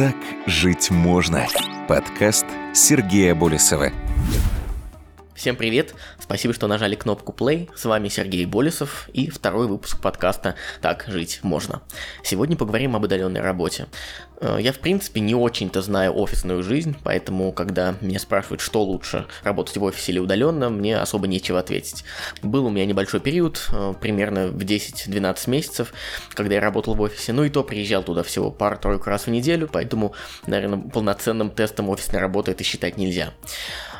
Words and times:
Так 0.00 0.16
жить 0.46 0.90
можно. 0.90 1.46
Подкаст 1.86 2.46
Сергея 2.72 3.34
Болесова. 3.34 3.90
Всем 5.40 5.56
привет! 5.56 5.94
Спасибо, 6.18 6.52
что 6.52 6.66
нажали 6.66 6.96
кнопку 6.96 7.32
play. 7.32 7.70
С 7.74 7.86
вами 7.86 8.08
Сергей 8.08 8.44
Болесов 8.44 9.08
и 9.14 9.30
второй 9.30 9.68
выпуск 9.68 9.98
подкаста 9.98 10.54
«Так 10.82 11.06
жить 11.08 11.40
можно». 11.42 11.80
Сегодня 12.22 12.58
поговорим 12.58 12.94
об 12.94 13.04
удаленной 13.04 13.40
работе. 13.40 13.86
Э, 14.42 14.58
я, 14.60 14.74
в 14.74 14.80
принципе, 14.80 15.20
не 15.20 15.34
очень-то 15.34 15.80
знаю 15.80 16.14
офисную 16.14 16.62
жизнь, 16.62 16.94
поэтому, 17.02 17.52
когда 17.52 17.94
меня 18.02 18.18
спрашивают, 18.18 18.60
что 18.60 18.82
лучше, 18.82 19.28
работать 19.42 19.78
в 19.78 19.82
офисе 19.82 20.12
или 20.12 20.18
удаленно, 20.18 20.68
мне 20.68 20.98
особо 20.98 21.26
нечего 21.26 21.58
ответить. 21.58 22.04
Был 22.42 22.66
у 22.66 22.70
меня 22.70 22.84
небольшой 22.84 23.20
период, 23.20 23.66
э, 23.72 23.94
примерно 23.98 24.48
в 24.48 24.62
10-12 24.62 25.48
месяцев, 25.48 25.94
когда 26.34 26.56
я 26.56 26.60
работал 26.60 26.94
в 26.94 27.00
офисе, 27.00 27.32
ну 27.32 27.44
и 27.44 27.48
то 27.48 27.64
приезжал 27.64 28.02
туда 28.02 28.22
всего 28.24 28.50
пару-тройку 28.50 29.08
раз 29.08 29.24
в 29.24 29.30
неделю, 29.30 29.70
поэтому, 29.72 30.12
наверное, 30.46 30.80
полноценным 30.90 31.48
тестом 31.50 31.88
офисной 31.88 32.20
работы 32.20 32.50
это 32.50 32.62
считать 32.62 32.98
нельзя. 32.98 33.32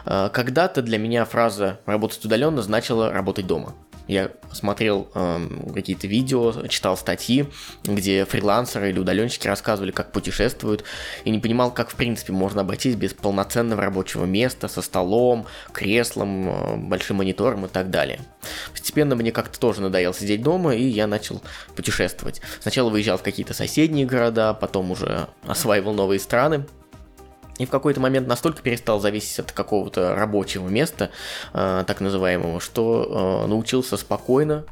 Э, 0.04 0.30
когда-то 0.32 0.82
для 0.82 0.98
меня 0.98 1.24
фраза 1.24 1.80
«работать 1.86 2.24
удаленно» 2.24 2.62
значила 2.62 3.10
«работать 3.10 3.46
дома». 3.46 3.74
Я 4.10 4.32
смотрел 4.52 5.08
э, 5.14 5.38
какие-то 5.72 6.08
видео, 6.08 6.66
читал 6.66 6.96
статьи, 6.96 7.46
где 7.84 8.24
фрилансеры 8.24 8.90
или 8.90 8.98
удаленщики 8.98 9.46
рассказывали, 9.46 9.92
как 9.92 10.10
путешествуют, 10.10 10.82
и 11.24 11.30
не 11.30 11.38
понимал, 11.38 11.72
как 11.72 11.90
в 11.90 11.94
принципе 11.94 12.32
можно 12.32 12.62
обойтись 12.62 12.96
без 12.96 13.14
полноценного 13.14 13.80
рабочего 13.80 14.24
места, 14.24 14.66
со 14.66 14.82
столом, 14.82 15.46
креслом, 15.72 16.48
э, 16.48 16.76
большим 16.78 17.18
монитором 17.18 17.66
и 17.66 17.68
так 17.68 17.90
далее. 17.90 18.18
Постепенно 18.72 19.14
мне 19.14 19.30
как-то 19.30 19.60
тоже 19.60 19.80
надоело 19.80 20.12
сидеть 20.12 20.42
дома, 20.42 20.74
и 20.74 20.82
я 20.82 21.06
начал 21.06 21.40
путешествовать. 21.76 22.40
Сначала 22.60 22.90
выезжал 22.90 23.16
в 23.16 23.22
какие-то 23.22 23.54
соседние 23.54 24.06
города, 24.06 24.54
потом 24.54 24.90
уже 24.90 25.28
осваивал 25.46 25.94
новые 25.94 26.18
страны, 26.18 26.64
и 27.60 27.66
в 27.66 27.70
какой-то 27.70 28.00
момент 28.00 28.26
настолько 28.26 28.62
перестал 28.62 29.00
зависеть 29.00 29.38
от 29.38 29.52
какого-то 29.52 30.14
рабочего 30.14 30.66
места, 30.68 31.10
э, 31.52 31.84
так 31.86 32.00
называемого, 32.00 32.58
что 32.58 33.44
э, 33.44 33.48
научился 33.48 33.98
спокойно 33.98 34.64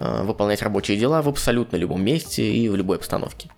э, 0.00 0.22
выполнять 0.24 0.60
рабочие 0.60 0.96
дела 0.96 1.22
в 1.22 1.28
абсолютно 1.28 1.76
любом 1.76 2.04
месте 2.04 2.42
и 2.42 2.68
в 2.68 2.74
любой 2.74 2.96
обстановке. 2.96 3.48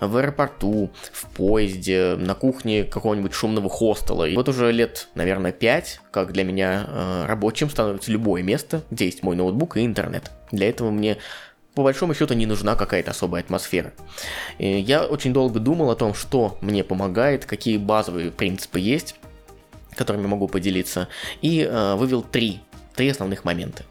В 0.00 0.16
аэропорту, 0.16 0.90
в 1.12 1.26
поезде, 1.36 2.16
на 2.16 2.34
кухне 2.34 2.84
какого-нибудь 2.84 3.34
шумного 3.34 3.68
хостела. 3.68 4.24
И 4.24 4.34
вот 4.34 4.48
уже 4.48 4.72
лет, 4.72 5.08
наверное, 5.14 5.52
пять, 5.52 6.00
как 6.10 6.32
для 6.32 6.44
меня 6.44 6.86
э, 6.88 7.26
рабочим 7.26 7.68
становится 7.68 8.10
любое 8.10 8.42
место, 8.42 8.84
где 8.90 9.04
есть 9.04 9.22
мой 9.22 9.36
ноутбук 9.36 9.76
и 9.76 9.84
интернет. 9.84 10.30
Для 10.50 10.70
этого 10.70 10.90
мне 10.90 11.18
по 11.80 11.84
большому 11.84 12.12
счету 12.12 12.34
не 12.34 12.44
нужна 12.44 12.76
какая-то 12.76 13.12
особая 13.12 13.40
атмосфера. 13.40 13.94
Я 14.58 15.06
очень 15.06 15.32
долго 15.32 15.60
думал 15.60 15.90
о 15.90 15.96
том, 15.96 16.12
что 16.12 16.58
мне 16.60 16.84
помогает, 16.84 17.46
какие 17.46 17.78
базовые 17.78 18.30
принципы 18.30 18.78
есть, 18.78 19.14
которыми 19.94 20.26
могу 20.26 20.46
поделиться, 20.46 21.08
и 21.40 21.62
э, 21.62 21.94
вывел 21.94 22.20
три 22.20 22.60
три 22.94 23.08
основных 23.08 23.46
момента. 23.46 23.84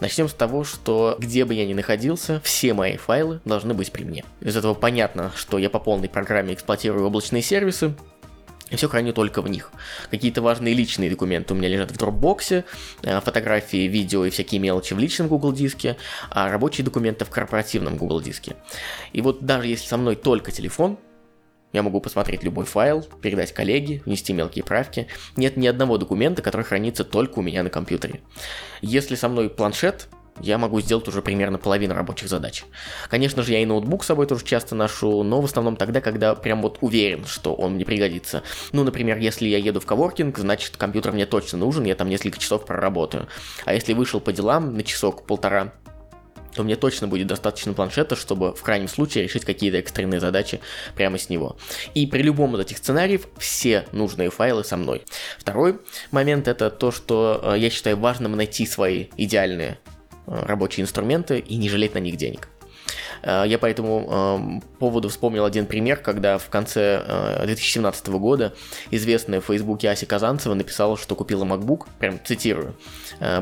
Начнем 0.00 0.28
с 0.28 0.32
того, 0.32 0.64
что 0.64 1.14
где 1.20 1.44
бы 1.44 1.54
я 1.54 1.66
ни 1.66 1.72
находился, 1.72 2.40
все 2.42 2.74
мои 2.74 2.96
файлы 2.96 3.40
должны 3.44 3.74
быть 3.74 3.92
при 3.92 4.02
мне. 4.02 4.24
Из 4.40 4.56
этого 4.56 4.74
понятно, 4.74 5.30
что 5.36 5.56
я 5.56 5.70
по 5.70 5.78
полной 5.78 6.08
программе 6.08 6.54
эксплуатирую 6.54 7.06
облачные 7.06 7.42
сервисы, 7.42 7.94
и 8.70 8.76
все 8.76 8.88
храню 8.88 9.12
только 9.12 9.42
в 9.42 9.48
них. 9.48 9.72
Какие-то 10.10 10.42
важные 10.42 10.74
личные 10.74 11.10
документы 11.10 11.54
у 11.54 11.56
меня 11.56 11.68
лежат 11.68 11.90
в 11.90 11.96
Dropbox, 11.96 12.64
э, 13.02 13.20
фотографии, 13.20 13.88
видео 13.88 14.24
и 14.24 14.30
всякие 14.30 14.60
мелочи 14.60 14.94
в 14.94 14.98
личном 14.98 15.28
Google 15.28 15.52
диске, 15.52 15.96
а 16.30 16.50
рабочие 16.50 16.84
документы 16.84 17.24
в 17.24 17.30
корпоративном 17.30 17.96
Google 17.96 18.20
диске. 18.20 18.56
И 19.12 19.20
вот 19.20 19.44
даже 19.44 19.66
если 19.66 19.86
со 19.86 19.96
мной 19.96 20.16
только 20.16 20.52
телефон, 20.52 20.98
я 21.72 21.82
могу 21.82 22.00
посмотреть 22.00 22.42
любой 22.42 22.64
файл, 22.64 23.06
передать 23.22 23.52
коллеге, 23.52 24.02
внести 24.04 24.32
мелкие 24.32 24.64
правки. 24.64 25.06
Нет 25.36 25.56
ни 25.56 25.68
одного 25.68 25.98
документа, 25.98 26.42
который 26.42 26.62
хранится 26.62 27.04
только 27.04 27.38
у 27.38 27.42
меня 27.42 27.62
на 27.62 27.70
компьютере. 27.70 28.22
Если 28.82 29.14
со 29.14 29.28
мной 29.28 29.48
планшет, 29.48 30.08
я 30.40 30.58
могу 30.58 30.80
сделать 30.80 31.06
уже 31.08 31.22
примерно 31.22 31.58
половину 31.58 31.94
рабочих 31.94 32.28
задач. 32.28 32.64
Конечно 33.08 33.42
же, 33.42 33.52
я 33.52 33.62
и 33.62 33.66
ноутбук 33.66 34.04
с 34.04 34.06
собой 34.06 34.26
тоже 34.26 34.44
часто 34.44 34.74
ношу, 34.74 35.22
но 35.22 35.40
в 35.40 35.44
основном 35.44 35.76
тогда, 35.76 36.00
когда 36.00 36.34
прям 36.34 36.62
вот 36.62 36.78
уверен, 36.80 37.24
что 37.24 37.54
он 37.54 37.74
мне 37.74 37.84
пригодится. 37.84 38.42
Ну, 38.72 38.84
например, 38.84 39.18
если 39.18 39.46
я 39.46 39.58
еду 39.58 39.80
в 39.80 39.86
коворкинг, 39.86 40.38
значит, 40.38 40.76
компьютер 40.76 41.12
мне 41.12 41.26
точно 41.26 41.58
нужен, 41.58 41.84
я 41.84 41.94
там 41.94 42.08
несколько 42.08 42.38
часов 42.38 42.64
проработаю. 42.64 43.28
А 43.64 43.74
если 43.74 43.92
вышел 43.92 44.20
по 44.20 44.32
делам 44.32 44.74
на 44.74 44.82
часок-полтора, 44.82 45.72
то 46.54 46.62
мне 46.62 46.76
точно 46.76 47.08
будет 47.08 47.26
достаточно 47.26 47.72
планшета, 47.72 48.16
чтобы 48.16 48.54
в 48.54 48.62
крайнем 48.62 48.88
случае 48.88 49.24
решить 49.24 49.44
какие-то 49.44 49.78
экстренные 49.78 50.20
задачи 50.20 50.60
прямо 50.94 51.18
с 51.18 51.28
него. 51.28 51.56
И 51.94 52.06
при 52.06 52.22
любом 52.22 52.56
из 52.56 52.60
этих 52.60 52.78
сценариев 52.78 53.28
все 53.38 53.86
нужные 53.92 54.30
файлы 54.30 54.64
со 54.64 54.76
мной. 54.76 55.02
Второй 55.38 55.78
момент 56.10 56.48
это 56.48 56.70
то, 56.70 56.90
что 56.90 57.40
э, 57.42 57.58
я 57.58 57.70
считаю 57.70 57.96
важным 57.96 58.32
найти 58.32 58.66
свои 58.66 59.06
идеальные 59.16 59.78
рабочие 60.26 60.82
инструменты 60.82 61.38
и 61.38 61.56
не 61.56 61.68
жалеть 61.68 61.94
на 61.94 61.98
них 61.98 62.16
денег. 62.16 62.48
Э, 63.22 63.44
я 63.46 63.58
по 63.58 63.66
этому 63.66 64.60
э, 64.62 64.78
поводу 64.78 65.08
вспомнил 65.08 65.44
один 65.44 65.66
пример, 65.66 65.98
когда 65.98 66.38
в 66.38 66.48
конце 66.48 67.40
2017 67.44 68.08
года 68.08 68.54
известная 68.90 69.40
в 69.40 69.46
Фейсбуке 69.46 69.90
Ася 69.90 70.06
Казанцева 70.06 70.54
написала, 70.54 70.96
что 70.96 71.14
купила 71.14 71.44
MacBook, 71.44 71.86
прям 71.98 72.18
цитирую. 72.24 72.74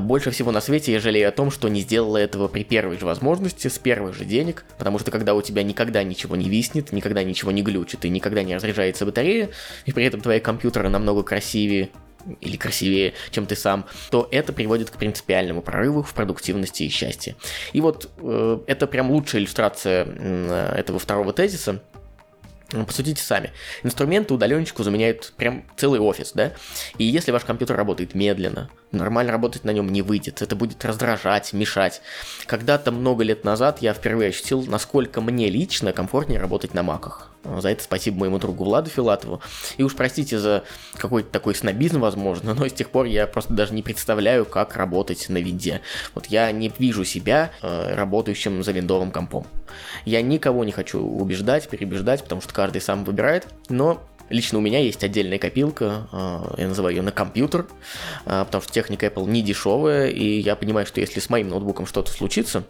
«Больше 0.00 0.30
всего 0.30 0.50
на 0.50 0.60
свете 0.60 0.92
я 0.92 1.00
жалею 1.00 1.28
о 1.28 1.32
том, 1.32 1.50
что 1.50 1.68
не 1.68 1.80
сделала 1.80 2.16
этого 2.16 2.48
при 2.48 2.64
первой 2.64 2.98
же 2.98 3.06
возможности, 3.06 3.68
с 3.68 3.78
первых 3.78 4.14
же 4.14 4.24
денег, 4.24 4.64
потому 4.78 4.98
что 4.98 5.10
когда 5.10 5.34
у 5.34 5.42
тебя 5.42 5.62
никогда 5.62 6.02
ничего 6.02 6.36
не 6.36 6.48
виснет, 6.48 6.92
никогда 6.92 7.22
ничего 7.22 7.52
не 7.52 7.62
глючит 7.62 8.04
и 8.04 8.08
никогда 8.08 8.42
не 8.42 8.54
разряжается 8.54 9.06
батарея, 9.06 9.50
и 9.86 9.92
при 9.92 10.04
этом 10.04 10.20
твои 10.20 10.40
компьютеры 10.40 10.88
намного 10.88 11.22
красивее, 11.22 11.90
или 12.40 12.56
красивее, 12.56 13.14
чем 13.30 13.46
ты 13.46 13.56
сам, 13.56 13.86
то 14.10 14.28
это 14.30 14.52
приводит 14.52 14.90
к 14.90 14.96
принципиальному 14.96 15.62
прорыву 15.62 16.02
в 16.02 16.14
продуктивности 16.14 16.82
и 16.84 16.88
счастье. 16.88 17.36
И 17.72 17.80
вот 17.80 18.10
э, 18.18 18.58
это 18.66 18.86
прям 18.86 19.10
лучшая 19.10 19.42
иллюстрация 19.42 20.06
э, 20.08 20.74
этого 20.76 20.98
второго 20.98 21.32
тезиса. 21.32 21.82
Посудите 22.70 23.22
сами. 23.22 23.50
Инструменты 23.82 24.34
удаленщику 24.34 24.82
заменяют 24.82 25.32
прям 25.38 25.64
целый 25.78 26.00
офис, 26.00 26.32
да? 26.34 26.52
И 26.98 27.04
если 27.04 27.32
ваш 27.32 27.44
компьютер 27.44 27.76
работает 27.76 28.14
медленно, 28.14 28.68
нормально 28.92 29.32
работать 29.32 29.64
на 29.64 29.70
нем 29.70 29.88
не 29.88 30.02
выйдет, 30.02 30.42
это 30.42 30.56
будет 30.56 30.84
раздражать, 30.84 31.52
мешать. 31.52 32.00
Когда-то 32.46 32.92
много 32.92 33.24
лет 33.24 33.44
назад 33.44 33.80
я 33.80 33.94
впервые 33.94 34.30
ощутил, 34.30 34.64
насколько 34.66 35.20
мне 35.20 35.48
лично 35.48 35.92
комфортнее 35.92 36.40
работать 36.40 36.74
на 36.74 36.82
маках. 36.82 37.30
За 37.44 37.70
это 37.70 37.82
спасибо 37.82 38.18
моему 38.18 38.38
другу 38.38 38.64
Владу 38.64 38.90
Филатову. 38.90 39.40
И 39.76 39.82
уж 39.82 39.94
простите 39.94 40.38
за 40.38 40.64
какой-то 40.94 41.30
такой 41.30 41.54
снобизм, 41.54 42.00
возможно, 42.00 42.54
но 42.54 42.66
с 42.66 42.72
тех 42.72 42.90
пор 42.90 43.06
я 43.06 43.26
просто 43.26 43.54
даже 43.54 43.74
не 43.74 43.82
представляю, 43.82 44.44
как 44.44 44.76
работать 44.76 45.28
на 45.28 45.38
винде. 45.38 45.80
Вот 46.14 46.26
я 46.26 46.50
не 46.52 46.72
вижу 46.78 47.04
себя 47.04 47.52
э, 47.62 47.94
работающим 47.94 48.62
за 48.62 48.72
виндовым 48.72 49.10
компом. 49.10 49.46
Я 50.04 50.20
никого 50.22 50.64
не 50.64 50.72
хочу 50.72 51.00
убеждать, 51.00 51.68
переубеждать, 51.68 52.22
потому 52.22 52.40
что 52.40 52.52
каждый 52.52 52.80
сам 52.80 53.04
выбирает, 53.04 53.46
но 53.68 54.02
Лично 54.30 54.58
у 54.58 54.60
меня 54.60 54.78
есть 54.78 55.02
отдельная 55.02 55.38
копилка, 55.38 56.08
э, 56.12 56.60
я 56.62 56.68
называю 56.68 56.96
ее 56.96 57.02
на 57.02 57.12
компьютер, 57.12 57.66
э, 58.26 58.44
потому 58.44 58.62
что 58.62 58.72
техника 58.72 59.06
Apple 59.06 59.28
не 59.28 59.42
дешевая, 59.42 60.08
и 60.08 60.40
я 60.40 60.56
понимаю, 60.56 60.86
что 60.86 61.00
если 61.00 61.20
с 61.20 61.30
моим 61.30 61.48
ноутбуком 61.48 61.86
что-то 61.86 62.10
случится, 62.10 62.64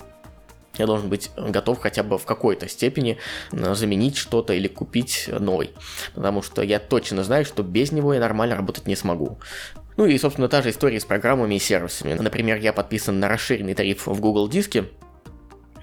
я 0.79 0.87
должен 0.87 1.09
быть 1.09 1.31
готов 1.37 1.81
хотя 1.81 2.05
бы 2.05 2.19
в 2.19 2.25
какой-то 2.25 2.69
степени 2.69 3.19
э, 3.53 3.75
заменить 3.75 4.17
что-то 4.17 4.53
или 4.53 4.69
купить 4.69 5.29
новый. 5.29 5.71
Потому 6.15 6.43
что 6.43 6.63
я 6.63 6.79
точно 6.79 7.25
знаю, 7.25 7.45
что 7.45 7.63
без 7.63 7.91
него 7.93 8.15
я 8.15 8.21
нормально 8.21 8.57
работать 8.57 8.87
не 8.87 8.95
смогу. 8.95 9.39
Ну 9.97 10.07
и, 10.07 10.17
собственно, 10.17 10.49
та 10.49 10.63
же 10.63 10.71
история 10.71 11.01
с 11.01 11.05
программами 11.05 11.57
и 11.57 11.59
сервисами. 11.59 12.15
Например, 12.15 12.57
я 12.59 12.73
подписан 12.73 13.19
на 13.19 13.29
расширенный 13.29 13.75
тариф 13.75 14.07
в 14.07 14.21
Google 14.21 14.49
Диске, 14.49 14.85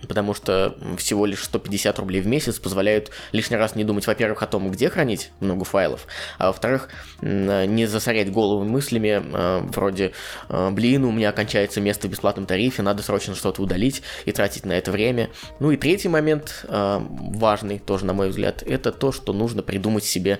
потому 0.05 0.33
что 0.33 0.75
всего 0.97 1.25
лишь 1.25 1.43
150 1.43 1.99
рублей 1.99 2.21
в 2.21 2.27
месяц 2.27 2.59
позволяют 2.59 3.11
лишний 3.31 3.57
раз 3.57 3.75
не 3.75 3.83
думать, 3.83 4.07
во-первых, 4.07 4.43
о 4.43 4.47
том, 4.47 4.71
где 4.71 4.89
хранить 4.89 5.31
много 5.39 5.65
файлов, 5.65 6.07
а 6.37 6.47
во-вторых, 6.47 6.89
не 7.21 7.85
засорять 7.85 8.31
голову 8.31 8.63
мыслями 8.63 9.21
э, 9.23 9.59
вроде 9.69 10.11
э, 10.49 10.69
«блин, 10.71 11.05
у 11.05 11.11
меня 11.11 11.31
кончается 11.31 11.81
место 11.81 12.07
в 12.07 12.11
бесплатном 12.11 12.45
тарифе, 12.45 12.81
надо 12.81 13.03
срочно 13.03 13.35
что-то 13.35 13.61
удалить 13.61 14.01
и 14.25 14.31
тратить 14.31 14.65
на 14.65 14.73
это 14.73 14.91
время». 14.91 15.29
Ну 15.59 15.71
и 15.71 15.77
третий 15.77 16.09
момент, 16.09 16.65
э, 16.67 16.99
важный 17.09 17.79
тоже, 17.79 18.05
на 18.05 18.13
мой 18.13 18.29
взгляд, 18.29 18.63
это 18.63 18.91
то, 18.91 19.11
что 19.11 19.33
нужно 19.33 19.63
придумать 19.63 20.03
себе 20.03 20.39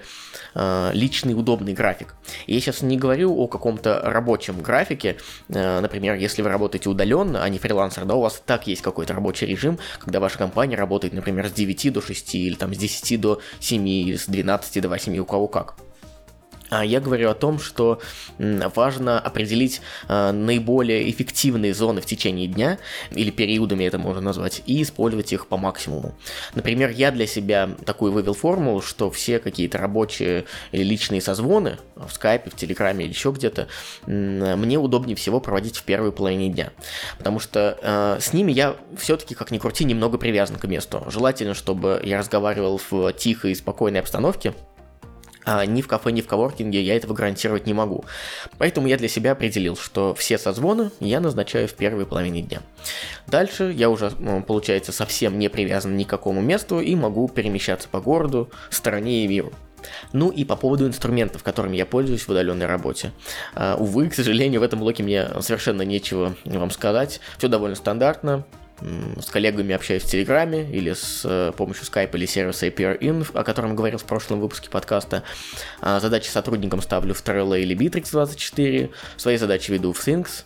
личный 0.56 1.34
удобный 1.34 1.74
график. 1.74 2.16
И 2.48 2.54
я 2.54 2.62
сейчас 2.62 2.82
не 2.82 2.98
говорю 2.98 3.36
о 3.38 3.48
каком-то 3.48 4.02
рабочем 4.04 4.62
графике, 4.62 5.18
например, 5.50 6.16
если 6.16 6.42
вы 6.42 6.50
работаете 6.50 6.90
удаленно, 6.90 7.44
а 7.44 7.50
не 7.50 7.60
фрилансер, 7.60 8.06
да, 8.06 8.16
у 8.16 8.22
вас 8.22 8.42
так 8.46 8.66
есть 8.68 8.82
какой-то 8.82 9.14
рабочий 9.14 9.46
режим, 9.46 9.78
когда 10.00 10.20
ваша 10.20 10.38
компания 10.38 10.76
работает, 10.78 11.14
например, 11.14 11.50
с 11.50 11.52
9 11.52 11.94
до 11.94 12.02
6, 12.02 12.36
или 12.36 12.56
там 12.56 12.74
с 12.74 12.78
10 12.78 13.20
до 13.20 13.42
7, 13.60 13.88
или 13.88 14.16
с 14.16 14.28
12 14.28 14.82
до 14.82 14.90
8, 14.90 15.18
у 15.20 15.26
кого 15.26 15.48
как. 15.48 15.76
А 16.70 16.84
я 16.84 17.00
говорю 17.00 17.30
о 17.30 17.36
том, 17.36 17.60
что 17.60 18.00
важно 18.38 19.20
определить 19.20 19.82
э, 20.08 20.32
наиболее 20.32 21.10
эффективные 21.10 21.74
зоны 21.74 22.02
в 22.02 22.06
течение 22.06 22.48
дня, 22.48 22.80
или 23.12 23.30
периодами 23.30 23.84
это 23.84 23.98
можно 23.98 24.22
назвать, 24.22 24.64
и 24.66 24.82
использовать 24.82 25.32
их 25.32 25.48
по 25.48 25.58
максимуму. 25.58 26.16
Например, 26.56 26.90
я 26.90 27.12
для 27.12 27.28
себя 27.28 27.70
такую 27.86 28.12
вывел 28.12 28.34
формулу, 28.34 28.82
что 28.82 29.12
все 29.12 29.40
какие-то 29.40 29.78
рабочие 29.78 30.46
или 30.72 30.84
личные 30.84 31.22
созвоны 31.22 31.78
в 31.96 32.12
скайпе, 32.12 32.50
в 32.50 32.56
телеграме 32.56 33.06
или 33.06 33.12
еще 33.12 33.32
где-то, 33.32 33.68
мне 34.08 34.78
удобнее 34.78 35.16
всего 35.16 35.40
проводить 35.40 35.78
в 35.78 35.84
первой 35.84 36.12
половине 36.12 36.50
дня. 36.50 36.72
Потому 37.18 37.40
что 37.40 37.78
э, 37.82 38.18
с 38.20 38.34
ними 38.34 38.52
я 38.52 38.76
все-таки, 38.98 39.36
как 39.36 39.52
ни 39.52 39.58
крути, 39.58 39.86
немного 39.86 40.18
привязан 40.18 40.58
к 40.58 40.66
месту. 40.66 41.06
Желательно, 41.10 41.54
чтобы 41.54 42.02
я 42.04 42.18
разговаривал 42.18 42.82
в 42.90 43.14
тихой 43.14 43.52
и 43.52 43.56
спокойной 43.56 44.00
обстановке, 44.00 44.54
ни 45.66 45.82
в 45.82 45.88
кафе, 45.88 46.12
ни 46.12 46.22
в 46.22 46.28
коворкинге 46.28 46.82
я 46.82 46.96
этого 46.96 47.14
гарантировать 47.14 47.66
не 47.66 47.74
могу. 47.74 48.06
Поэтому 48.58 48.88
я 48.88 48.98
для 48.98 49.08
себя 49.08 49.32
определил, 49.34 49.78
что 49.78 50.14
все 50.16 50.38
созвоны 50.38 50.92
я 51.00 51.20
назначаю 51.20 51.68
в 51.68 51.74
первой 51.74 52.06
половине 52.06 52.42
дня. 52.42 52.62
Дальше 53.28 53.72
я 53.76 53.90
уже, 53.90 54.12
получается, 54.48 54.92
совсем 54.92 55.40
не 55.40 55.50
привязан 55.50 55.96
ни 55.98 56.04
к 56.04 56.10
какому 56.10 56.42
месту 56.42 56.80
и 56.80 56.96
могу 56.96 57.28
перемещаться 57.28 57.88
по 57.90 58.00
городу, 58.00 58.50
стране 58.70 59.24
и 59.24 59.28
миру. 59.28 59.52
Ну 60.14 60.30
и 60.30 60.44
по 60.46 60.56
поводу 60.56 60.88
инструментов, 60.88 61.44
которыми 61.44 61.78
я 61.78 61.86
пользуюсь 61.86 62.24
в 62.24 62.30
удаленной 62.30 62.66
работе. 62.66 63.12
Uh, 63.54 63.78
увы, 63.78 64.10
к 64.10 64.16
сожалению, 64.16 64.62
в 64.62 64.64
этом 64.64 64.80
блоке 64.80 65.04
мне 65.04 65.28
совершенно 65.42 65.84
нечего 65.84 66.36
вам 66.44 66.72
сказать. 66.72 67.20
Все 67.38 67.48
довольно 67.48 67.76
стандартно 67.76 68.46
с 68.82 69.30
коллегами 69.30 69.74
общаюсь 69.74 70.04
в 70.04 70.08
Телеграме 70.08 70.70
или 70.70 70.94
с 70.94 71.22
э, 71.24 71.54
помощью 71.56 71.86
Skype 71.86 72.14
или 72.16 72.26
сервиса 72.26 72.68
APR-In, 72.68 73.26
о 73.34 73.44
котором 73.44 73.76
говорил 73.76 73.98
в 73.98 74.04
прошлом 74.04 74.42
выпуске 74.42 74.70
подкаста. 74.70 75.24
А 75.82 76.00
задачи 76.00 76.28
сотрудникам 76.28 76.82
ставлю 76.82 77.14
в 77.14 77.24
Trello 77.24 77.60
или 77.60 77.76
Bittrex24, 77.76 78.92
свои 79.18 79.38
задачи 79.38 79.72
веду 79.72 79.94
в 79.94 80.06
Things. 80.06 80.44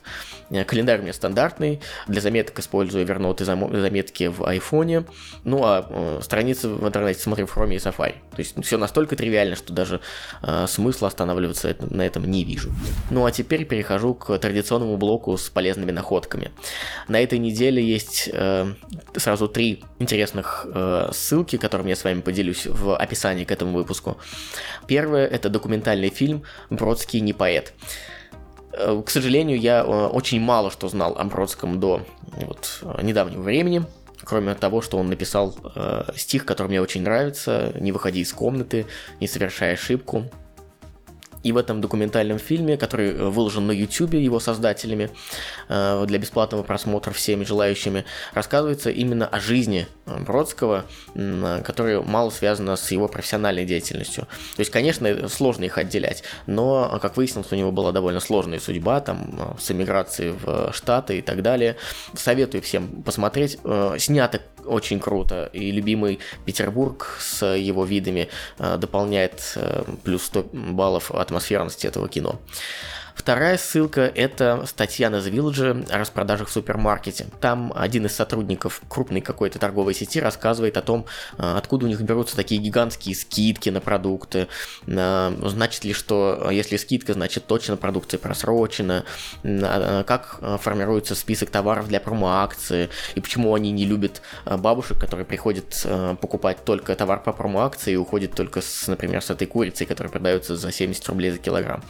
Э, 0.50 0.64
календарь 0.64 1.00
у 1.00 1.04
меня 1.04 1.14
стандартный, 1.14 1.80
для 2.08 2.22
заметок 2.22 2.60
использую 2.60 3.04
и 3.04 3.08
заметки 3.08 4.28
в 4.28 4.42
iPhone, 4.42 5.08
ну 5.44 5.64
а 5.64 5.86
э, 5.90 6.20
страницы 6.22 6.70
в 6.70 6.88
интернете 6.88 7.22
смотрю 7.22 7.46
в 7.46 7.56
Chrome 7.56 7.76
и 7.76 7.78
Safari. 7.78 8.16
То 8.32 8.40
есть 8.40 8.56
все 8.64 8.78
настолько 8.78 9.16
тривиально, 9.16 9.56
что 9.56 9.74
даже 9.74 10.02
э, 10.42 10.66
смысла 10.68 11.08
останавливаться 11.08 11.76
на 11.80 12.06
этом 12.06 12.26
не 12.26 12.44
вижу. 12.44 12.72
Ну 13.12 13.26
а 13.26 13.32
теперь 13.32 13.66
перехожу 13.66 14.14
к 14.14 14.38
традиционному 14.38 14.98
блоку 14.98 15.38
с 15.38 15.50
полезными 15.50 15.92
находками. 15.92 16.52
На 17.08 17.22
этой 17.22 17.40
неделе 17.40 17.84
есть 17.84 18.30
э, 18.32 18.74
сразу 19.16 19.48
три 19.48 19.84
интересных 20.00 20.66
э, 20.74 21.10
ссылки, 21.12 21.58
которыми 21.58 21.90
я 21.90 21.96
с 21.96 22.04
вами 22.04 22.22
поделюсь 22.22 22.66
в 22.66 22.96
описании 22.96 23.46
к 23.46 23.52
этому 23.52 23.74
выпуску. 23.74 24.18
Первое 24.88 25.28
это 25.28 25.50
документальный 25.50 26.10
фильм 26.10 26.44
«Бродский 26.70 27.20
не 27.20 27.34
поэт». 27.34 27.74
Э, 28.80 29.04
к 29.06 29.10
сожалению, 29.10 29.60
я 29.60 29.82
э, 29.82 29.84
очень 29.84 30.40
мало 30.40 30.72
что 30.72 30.88
знал 30.88 31.16
о 31.18 31.24
Бродском 31.26 31.80
до 31.80 32.02
вот, 32.38 32.82
недавнего 33.02 33.42
времени, 33.42 33.84
кроме 34.24 34.56
того, 34.56 34.82
что 34.82 34.98
он 34.98 35.08
написал 35.08 35.56
э, 35.76 36.04
стих, 36.16 36.46
который 36.46 36.70
мне 36.70 36.82
очень 36.82 37.02
нравится 37.02 37.74
«Не 37.80 37.92
выходи 37.92 38.22
из 38.22 38.32
комнаты, 38.32 38.86
не 39.20 39.28
совершай 39.28 39.74
ошибку». 39.74 40.26
И 41.44 41.52
в 41.52 41.58
этом 41.58 41.82
документальном 41.82 42.38
фильме, 42.38 42.78
который 42.78 43.12
э, 43.12 43.30
выложен 43.30 43.68
на 43.68 43.72
YouTube 43.72 44.14
его 44.14 44.40
создателями 44.40 45.10
э, 45.70 46.06
для 46.06 46.20
бесплатного 46.20 46.64
просмотра 46.64 47.12
всеми 47.12 47.46
желающими, 47.46 48.06
рассказывается 48.34 48.90
именно 48.90 49.26
о 49.28 49.40
жизни 49.40 49.88
э, 50.06 50.20
Бродского, 50.20 50.86
которая 51.64 52.02
мало 52.02 52.30
связана 52.30 52.76
с 52.76 52.92
его 52.92 53.08
профессиональной 53.08 53.66
деятельностью. 53.66 54.28
То 54.56 54.60
есть, 54.60 54.72
конечно, 54.72 55.30
сложно 55.30 55.64
их 55.64 55.78
отделять, 55.78 56.24
но, 56.46 57.00
как 57.02 57.18
выяснилось, 57.18 57.52
у 57.52 57.56
него 57.56 57.72
была 57.72 57.92
довольно 57.92 58.20
сложная 58.20 58.60
судьба, 58.60 59.00
там, 59.00 59.58
с 59.60 59.72
эмиграцией 59.72 60.32
в 60.32 60.74
Штаты 60.74 61.20
и 61.20 61.22
так 61.22 61.42
далее. 61.42 61.78
Советую 62.14 62.62
всем 62.62 63.04
посмотреть. 63.04 63.58
Снято 63.98 64.42
очень 64.70 65.00
круто. 65.00 65.50
И 65.54 65.72
любимый 65.72 66.20
Петербург 66.46 67.18
с 67.20 67.46
его 67.46 67.86
видами 67.86 68.30
э, 68.60 68.78
дополняет 68.78 69.54
э, 69.56 69.84
плюс 70.04 70.24
100 70.24 70.50
баллов 70.54 71.12
атмосферности 71.12 71.88
этого 71.88 72.08
кино. 72.08 72.40
Вторая 73.20 73.58
ссылка– 73.58 74.10
это 74.16 74.64
статья 74.66 75.10
на 75.10 75.18
The 75.18 75.30
Village 75.30 75.92
о 75.92 75.98
распродажах 75.98 76.48
в 76.48 76.52
супермаркете. 76.54 77.26
Там 77.42 77.74
один 77.76 78.06
из 78.06 78.16
сотрудников 78.16 78.82
крупной 78.88 79.20
какой-то 79.20 79.60
торговой 79.60 79.94
сети 79.94 80.22
рассказывает 80.22 80.78
о 80.78 80.82
том, 80.82 81.06
э, 81.38 81.58
откуда 81.58 81.86
у 81.86 81.90
них 81.90 82.00
берутся 82.00 82.38
такие 82.38 82.62
гигантские 82.62 83.14
скидки 83.16 83.70
на 83.70 83.82
продукты. 83.82 84.48
Э, 84.88 85.36
значит 85.44 85.84
ли, 85.84 85.92
что 85.92 86.48
э, 86.50 86.54
если 86.54 86.78
скидка, 86.78 87.12
значит 87.12 87.46
точно 87.46 87.76
продукция 87.76 88.20
просрочена. 88.20 89.04
Как 89.44 90.40
формируется 90.62 91.14
список 91.14 91.50
товаров 91.50 91.90
для 91.90 92.00
промо-акции. 92.00 92.90
И 93.16 93.20
почему 93.20 93.54
они 93.54 93.72
не 93.72 93.86
любят 93.86 94.22
бабушек, 94.46 94.98
которые 94.98 95.26
приходят 95.26 95.86
покупать 96.22 96.64
только 96.64 96.96
товар 96.96 97.22
по 97.22 97.34
промо-акции 97.34 97.94
и 97.94 97.98
уходят 97.98 98.34
только, 98.34 98.62
с, 98.62 98.88
например, 98.88 99.22
с 99.22 99.30
этой 99.30 99.46
курицей, 99.46 99.86
которая 99.86 100.10
продается 100.10 100.56
за 100.56 100.72
70 100.72 101.06
рублей 101.10 101.32
за 101.32 101.38
килограмм. 101.40 101.84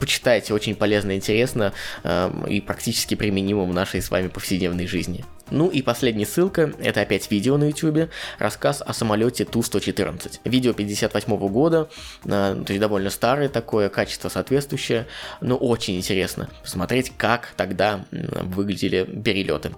Почитайте 0.00 0.23
читайте, 0.24 0.54
очень 0.54 0.74
полезно 0.74 1.10
и 1.10 1.16
интересно 1.16 1.74
э, 2.02 2.30
и 2.48 2.62
практически 2.62 3.14
применимо 3.14 3.64
в 3.64 3.74
нашей 3.74 4.00
с 4.00 4.10
вами 4.10 4.28
повседневной 4.28 4.86
жизни. 4.86 5.22
Ну 5.50 5.68
и 5.68 5.82
последняя 5.82 6.24
ссылка, 6.24 6.72
это 6.78 7.02
опять 7.02 7.30
видео 7.30 7.58
на 7.58 7.64
YouTube, 7.64 8.08
рассказ 8.38 8.82
о 8.84 8.94
самолете 8.94 9.44
Ту-114. 9.44 10.40
Видео 10.44 10.72
58 10.72 11.36
года, 11.48 11.90
э, 12.24 12.28
то 12.28 12.64
есть 12.68 12.80
довольно 12.80 13.10
старое 13.10 13.50
такое, 13.50 13.90
качество 13.90 14.30
соответствующее, 14.30 15.06
но 15.42 15.56
очень 15.56 15.98
интересно 15.98 16.48
посмотреть, 16.62 17.12
как 17.18 17.52
тогда 17.58 18.06
выглядели 18.10 19.04
перелеты. 19.04 19.72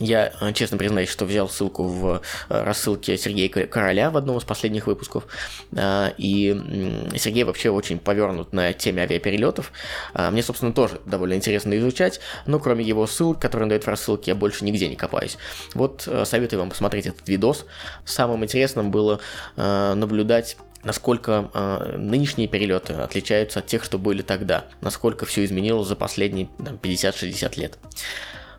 Я 0.00 0.32
э, 0.40 0.52
честно 0.54 0.78
признаюсь, 0.78 1.10
что 1.10 1.26
взял 1.26 1.48
ссылку 1.48 1.84
в 1.84 2.22
э, 2.48 2.64
рассылке 2.64 3.18
Сергея 3.18 3.48
Короля 3.48 4.10
в 4.10 4.16
одном 4.16 4.38
из 4.38 4.44
последних 4.44 4.86
выпусков. 4.86 5.26
Э, 5.72 6.12
и 6.16 7.08
Сергей 7.16 7.44
вообще 7.44 7.70
очень 7.70 7.98
повернут 7.98 8.52
на 8.54 8.72
теме 8.72 9.02
авиаперелетов. 9.02 9.72
Мне, 10.14 10.42
собственно, 10.42 10.72
тоже 10.72 11.00
довольно 11.04 11.34
интересно 11.34 11.76
изучать, 11.78 12.20
но 12.46 12.58
кроме 12.58 12.84
его 12.84 13.06
ссылок, 13.06 13.40
которые 13.40 13.64
он 13.64 13.68
дает 13.68 13.84
в 13.84 13.88
рассылке, 13.88 14.30
я 14.30 14.34
больше 14.34 14.64
нигде 14.64 14.88
не 14.88 14.96
копаюсь. 14.96 15.36
Вот 15.74 16.08
советую 16.24 16.60
вам 16.60 16.70
посмотреть 16.70 17.06
этот 17.06 17.28
видос. 17.28 17.66
Самым 18.04 18.44
интересным 18.44 18.90
было 18.90 19.20
наблюдать 19.56 20.56
насколько 20.82 21.50
э, 21.52 21.96
нынешние 21.98 22.48
перелеты 22.48 22.94
отличаются 22.94 23.58
от 23.58 23.66
тех, 23.66 23.84
что 23.84 23.98
были 23.98 24.22
тогда, 24.22 24.64
насколько 24.80 25.26
все 25.26 25.44
изменилось 25.44 25.88
за 25.88 25.96
последние 25.96 26.48
50-60 26.58 27.60
лет. 27.60 27.78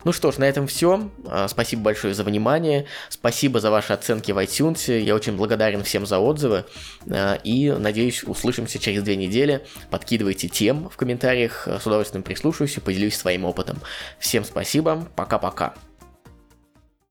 Ну 0.04 0.12
что 0.12 0.32
ж, 0.32 0.38
на 0.38 0.44
этом 0.44 0.66
все. 0.66 1.10
А, 1.26 1.48
спасибо 1.48 1.82
большое 1.82 2.14
за 2.14 2.24
внимание. 2.24 2.86
Спасибо 3.08 3.60
за 3.60 3.70
ваши 3.70 3.92
оценки 3.92 4.32
в 4.32 4.38
iTunes. 4.38 4.98
Я 5.00 5.14
очень 5.14 5.36
благодарен 5.36 5.82
всем 5.84 6.06
за 6.06 6.18
отзывы. 6.18 6.64
А, 7.10 7.34
и 7.44 7.70
надеюсь, 7.70 8.24
услышимся 8.24 8.78
через 8.78 9.02
две 9.02 9.16
недели. 9.16 9.64
Подкидывайте 9.90 10.48
тем 10.48 10.88
в 10.88 10.96
комментариях. 10.96 11.66
С 11.66 11.86
удовольствием 11.86 12.22
прислушаюсь 12.22 12.76
и 12.76 12.80
поделюсь 12.80 13.16
своим 13.16 13.44
опытом. 13.44 13.78
Всем 14.18 14.44
спасибо. 14.44 15.06
Пока-пока. 15.14 15.74